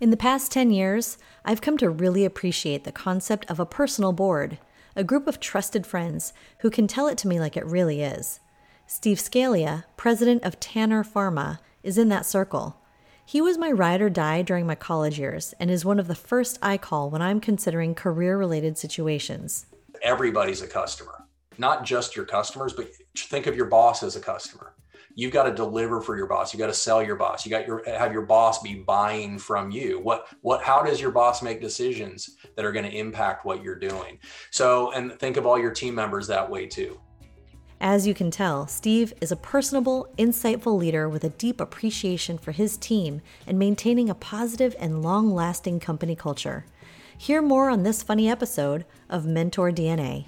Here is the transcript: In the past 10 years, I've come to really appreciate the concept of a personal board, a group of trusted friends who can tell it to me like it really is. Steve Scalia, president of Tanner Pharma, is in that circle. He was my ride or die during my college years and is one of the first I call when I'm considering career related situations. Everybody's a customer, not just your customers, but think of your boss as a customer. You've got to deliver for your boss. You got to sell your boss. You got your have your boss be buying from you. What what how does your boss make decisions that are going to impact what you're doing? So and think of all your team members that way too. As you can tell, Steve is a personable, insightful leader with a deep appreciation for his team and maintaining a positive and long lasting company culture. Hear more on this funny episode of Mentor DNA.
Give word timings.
In 0.00 0.10
the 0.10 0.16
past 0.16 0.52
10 0.52 0.70
years, 0.70 1.18
I've 1.44 1.60
come 1.60 1.76
to 1.78 1.90
really 1.90 2.24
appreciate 2.24 2.84
the 2.84 2.92
concept 2.92 3.50
of 3.50 3.58
a 3.58 3.66
personal 3.66 4.12
board, 4.12 4.58
a 4.94 5.02
group 5.02 5.26
of 5.26 5.40
trusted 5.40 5.84
friends 5.84 6.32
who 6.60 6.70
can 6.70 6.86
tell 6.86 7.08
it 7.08 7.18
to 7.18 7.28
me 7.28 7.40
like 7.40 7.56
it 7.56 7.66
really 7.66 8.02
is. 8.02 8.38
Steve 8.86 9.18
Scalia, 9.18 9.84
president 9.96 10.44
of 10.44 10.60
Tanner 10.60 11.02
Pharma, 11.02 11.58
is 11.82 11.98
in 11.98 12.10
that 12.10 12.26
circle. 12.26 12.76
He 13.24 13.40
was 13.40 13.58
my 13.58 13.72
ride 13.72 14.00
or 14.00 14.08
die 14.08 14.42
during 14.42 14.68
my 14.68 14.76
college 14.76 15.18
years 15.18 15.52
and 15.58 15.68
is 15.68 15.84
one 15.84 15.98
of 15.98 16.06
the 16.06 16.14
first 16.14 16.60
I 16.62 16.78
call 16.78 17.10
when 17.10 17.20
I'm 17.20 17.40
considering 17.40 17.96
career 17.96 18.38
related 18.38 18.78
situations. 18.78 19.66
Everybody's 20.02 20.62
a 20.62 20.68
customer, 20.68 21.17
not 21.58 21.84
just 21.84 22.16
your 22.16 22.24
customers, 22.24 22.72
but 22.72 22.88
think 23.16 23.46
of 23.46 23.56
your 23.56 23.66
boss 23.66 24.02
as 24.02 24.16
a 24.16 24.20
customer. 24.20 24.74
You've 25.14 25.32
got 25.32 25.44
to 25.44 25.52
deliver 25.52 26.00
for 26.00 26.16
your 26.16 26.26
boss. 26.26 26.54
You 26.54 26.58
got 26.58 26.68
to 26.68 26.74
sell 26.74 27.02
your 27.02 27.16
boss. 27.16 27.44
You 27.44 27.50
got 27.50 27.66
your 27.66 27.82
have 27.86 28.12
your 28.12 28.22
boss 28.22 28.62
be 28.62 28.76
buying 28.76 29.36
from 29.38 29.70
you. 29.72 29.98
What 29.98 30.28
what 30.42 30.62
how 30.62 30.80
does 30.82 31.00
your 31.00 31.10
boss 31.10 31.42
make 31.42 31.60
decisions 31.60 32.36
that 32.54 32.64
are 32.64 32.70
going 32.70 32.84
to 32.84 32.96
impact 32.96 33.44
what 33.44 33.62
you're 33.62 33.78
doing? 33.78 34.20
So 34.52 34.92
and 34.92 35.18
think 35.18 35.36
of 35.36 35.44
all 35.44 35.58
your 35.58 35.72
team 35.72 35.96
members 35.96 36.28
that 36.28 36.48
way 36.48 36.66
too. 36.66 37.00
As 37.80 38.06
you 38.06 38.14
can 38.14 38.30
tell, 38.30 38.66
Steve 38.66 39.12
is 39.20 39.30
a 39.30 39.36
personable, 39.36 40.12
insightful 40.18 40.76
leader 40.76 41.08
with 41.08 41.22
a 41.22 41.30
deep 41.30 41.60
appreciation 41.60 42.36
for 42.36 42.50
his 42.50 42.76
team 42.76 43.20
and 43.46 43.58
maintaining 43.58 44.10
a 44.10 44.16
positive 44.16 44.74
and 44.80 45.02
long 45.02 45.32
lasting 45.32 45.78
company 45.78 46.16
culture. 46.16 46.64
Hear 47.18 47.42
more 47.42 47.70
on 47.70 47.82
this 47.82 48.02
funny 48.02 48.28
episode 48.28 48.84
of 49.08 49.26
Mentor 49.26 49.70
DNA. 49.70 50.26